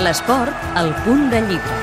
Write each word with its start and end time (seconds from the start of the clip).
L'esport, 0.00 0.54
al 0.80 0.94
punt 1.04 1.26
de 1.28 1.42
llibre. 1.44 1.74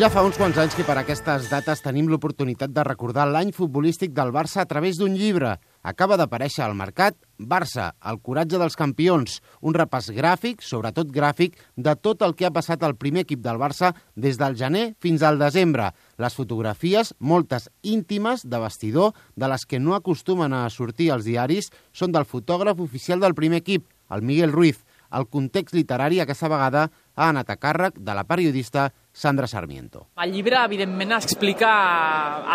Ja 0.00 0.08
fa 0.08 0.22
uns 0.24 0.38
quants 0.40 0.56
anys 0.56 0.72
que 0.72 0.86
per 0.88 0.94
aquestes 0.96 1.50
dates 1.50 1.82
tenim 1.84 2.06
l'oportunitat 2.08 2.72
de 2.72 2.82
recordar 2.86 3.26
l'any 3.28 3.50
futbolístic 3.52 4.14
del 4.16 4.32
Barça 4.32 4.62
a 4.62 4.68
través 4.70 4.96
d'un 4.96 5.12
llibre. 5.12 5.50
Acaba 5.84 6.16
d'aparèixer 6.16 6.62
al 6.64 6.72
mercat 6.78 7.18
Barça, 7.36 7.90
el 8.08 8.22
coratge 8.24 8.56
dels 8.62 8.78
campions, 8.80 9.36
un 9.60 9.76
repàs 9.76 10.08
gràfic, 10.16 10.64
sobretot 10.64 11.12
gràfic, 11.12 11.60
de 11.76 11.94
tot 12.00 12.24
el 12.24 12.32
que 12.38 12.48
ha 12.48 12.54
passat 12.56 12.82
al 12.82 12.96
primer 12.96 13.26
equip 13.26 13.44
del 13.44 13.60
Barça 13.60 13.92
des 14.16 14.40
del 14.40 14.56
gener 14.56 14.94
fins 14.96 15.22
al 15.22 15.38
desembre. 15.38 15.90
Les 16.16 16.34
fotografies, 16.34 17.12
moltes 17.18 17.68
íntimes, 17.82 18.48
de 18.48 18.64
vestidor, 18.64 19.12
de 19.36 19.52
les 19.52 19.68
que 19.68 19.78
no 19.78 19.94
acostumen 19.94 20.56
a 20.56 20.64
sortir 20.70 21.12
als 21.12 21.28
diaris, 21.28 21.68
són 21.92 22.16
del 22.16 22.24
fotògraf 22.24 22.80
oficial 22.80 23.20
del 23.20 23.36
primer 23.36 23.60
equip, 23.60 23.90
el 24.08 24.24
Miguel 24.24 24.56
Ruiz. 24.56 24.80
El 25.14 25.28
context 25.30 25.74
literari 25.76 26.18
aquesta 26.20 26.50
vegada 26.50 26.88
ha 27.14 27.28
anat 27.30 27.52
a 27.52 27.56
càrrec 27.60 28.00
de 28.02 28.14
la 28.16 28.24
periodista 28.26 28.88
Sandra 29.12 29.46
Sarmiento. 29.46 30.08
El 30.18 30.32
llibre, 30.34 30.58
evidentment, 30.64 31.14
explica 31.14 31.70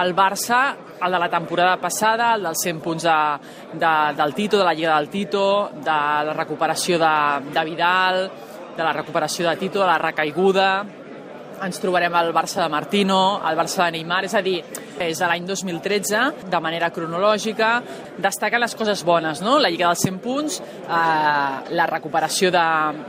el 0.02 0.13
Barça, 0.16 0.76
el 1.00 1.16
de 1.16 1.20
la 1.23 1.30
temporada 1.31 1.77
passada, 1.80 2.34
el 2.36 2.44
dels 2.50 2.66
100 2.67 2.84
punts 2.84 3.08
de, 3.08 3.17
de, 3.80 3.94
del 4.20 4.36
Tito, 4.36 4.59
de 4.59 4.67
la 4.67 4.76
Lliga 4.76 4.98
del 4.98 5.09
Tito, 5.09 5.45
de 5.73 6.00
la 6.30 6.36
recuperació 6.36 7.00
de, 7.00 7.16
de 7.53 7.66
Vidal, 7.72 8.23
de 8.76 8.84
la 8.84 8.94
recuperació 8.94 9.48
de 9.48 9.55
Tito, 9.58 9.80
de 9.80 9.88
la 9.88 9.98
recaiguda, 9.98 10.70
ens 11.64 11.80
trobarem 11.80 12.14
al 12.16 12.34
Barça 12.36 12.64
de 12.64 12.70
Martino, 12.72 13.39
al 13.44 13.58
Barça 13.59 13.86
de 13.86 13.98
Neymar, 13.98 14.23
és 14.28 14.36
a 14.36 14.44
dir, 14.44 14.59
és 15.08 15.21
l'any 15.23 15.45
2013, 15.48 16.49
de 16.52 16.62
manera 16.63 16.91
cronològica, 16.94 17.71
destaquen 18.21 18.63
les 18.63 18.76
coses 18.76 19.03
bones, 19.05 19.44
no? 19.45 19.58
la 19.59 19.72
Lliga 19.72 19.89
dels 19.89 20.05
100 20.08 20.22
punts, 20.23 20.59
eh, 20.59 21.73
la 21.75 21.88
recuperació 21.89 22.52
de, 22.52 22.66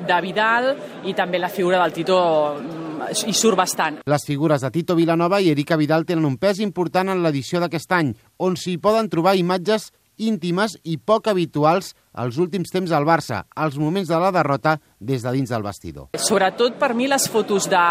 de 0.06 0.20
Vidal 0.24 0.70
i 1.04 1.14
també 1.18 1.40
la 1.42 1.52
figura 1.52 1.80
del 1.82 1.94
Tito 1.96 2.18
mm, 2.58 3.14
hi 3.26 3.34
surt 3.36 3.58
bastant. 3.58 4.02
Les 4.10 4.26
figures 4.26 4.62
de 4.62 4.72
Tito 4.74 4.96
Vilanova 4.98 5.40
i 5.40 5.50
Erika 5.54 5.78
Vidal 5.80 6.06
tenen 6.06 6.28
un 6.28 6.36
pes 6.40 6.60
important 6.62 7.10
en 7.10 7.24
l'edició 7.24 7.62
d'aquest 7.62 7.98
any, 7.98 8.14
on 8.38 8.58
s'hi 8.60 8.78
poden 8.82 9.10
trobar 9.10 9.38
imatges 9.38 9.90
íntimes 10.20 10.76
i 10.84 10.98
poc 10.98 11.30
habituals 11.32 11.94
als 12.12 12.38
últims 12.42 12.70
temps 12.72 12.92
al 12.92 13.06
Barça, 13.08 13.44
als 13.56 13.78
moments 13.80 14.10
de 14.10 14.18
la 14.20 14.30
derrota 14.34 14.76
des 14.98 15.22
de 15.24 15.32
dins 15.32 15.48
del 15.48 15.64
vestidor. 15.64 16.10
Sobretot 16.18 16.76
per 16.78 16.92
mi 16.94 17.08
les 17.08 17.28
fotos 17.30 17.68
de 17.70 17.84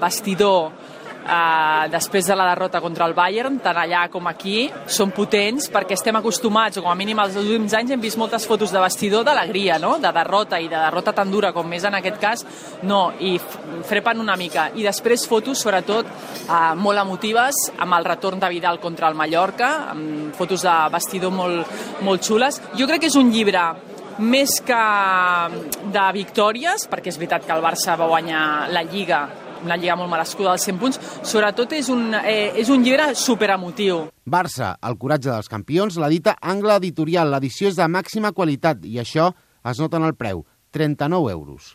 vestidor 0.00 0.70
eh, 1.24 1.88
després 1.90 2.26
de 2.26 2.36
la 2.36 2.46
derrota 2.50 2.80
contra 2.80 3.06
el 3.08 3.14
Bayern, 3.16 3.58
tant 3.64 3.78
allà 3.80 4.04
com 4.12 4.26
aquí, 4.30 4.68
són 4.86 5.12
potents 5.14 5.70
perquè 5.72 5.96
estem 5.96 6.16
acostumats, 6.20 6.78
o 6.78 6.84
com 6.84 6.92
a 6.92 6.98
mínim 6.98 7.20
els 7.22 7.38
últims 7.40 7.74
anys 7.76 7.94
hem 7.94 8.02
vist 8.02 8.20
moltes 8.20 8.46
fotos 8.46 8.72
de 8.74 8.82
vestidor 8.82 9.24
d'alegria, 9.26 9.78
no? 9.82 9.96
de 10.02 10.12
derrota, 10.12 10.60
i 10.60 10.68
de 10.68 10.76
derrota 10.76 11.14
tan 11.16 11.32
dura 11.32 11.52
com 11.56 11.72
és 11.72 11.84
en 11.84 11.98
aquest 11.98 12.20
cas, 12.20 12.44
no, 12.82 13.06
i 13.20 13.36
frepen 13.88 14.20
una 14.22 14.36
mica. 14.40 14.68
I 14.74 14.84
després 14.86 15.26
fotos, 15.28 15.62
sobretot, 15.64 16.10
eh, 16.44 16.60
molt 16.76 17.00
emotives, 17.02 17.64
amb 17.78 17.98
el 17.98 18.08
retorn 18.08 18.42
de 18.42 18.52
Vidal 18.52 18.80
contra 18.80 19.08
el 19.08 19.18
Mallorca, 19.18 19.72
amb 19.94 20.34
fotos 20.36 20.62
de 20.66 20.76
vestidor 20.92 21.32
molt, 21.34 21.74
molt 22.02 22.22
xules. 22.22 22.60
Jo 22.78 22.88
crec 22.90 23.04
que 23.04 23.12
és 23.12 23.18
un 23.20 23.32
llibre 23.32 23.64
més 24.18 24.60
que 24.62 24.82
de 25.90 26.04
victòries, 26.14 26.86
perquè 26.90 27.10
és 27.10 27.18
veritat 27.18 27.46
que 27.46 27.54
el 27.54 27.64
Barça 27.64 27.96
va 27.98 28.06
guanyar 28.10 28.44
la 28.70 28.84
Lliga 28.86 29.24
una 29.64 29.78
lliga 29.80 29.96
molt 29.96 30.10
merescuda 30.12 30.52
dels 30.54 30.66
100 30.68 30.80
punts, 30.80 31.00
sobretot 31.22 31.72
és 31.72 31.88
un, 31.92 32.14
eh, 32.14 32.52
és 32.60 32.68
un 32.68 32.84
llibre 32.84 33.14
superemotiu. 33.14 34.08
Barça, 34.24 34.74
el 34.82 34.98
coratge 34.98 35.30
dels 35.30 35.48
campions, 35.48 35.96
l'edita 35.96 36.36
Angle 36.40 36.76
Editorial. 36.80 37.30
L'edició 37.30 37.68
és 37.68 37.76
de 37.76 37.88
màxima 37.88 38.32
qualitat 38.32 38.84
i 38.84 38.98
això 38.98 39.32
es 39.64 39.78
nota 39.80 39.96
en 39.96 40.04
el 40.04 40.14
preu, 40.14 40.44
39 40.70 41.30
euros. 41.32 41.62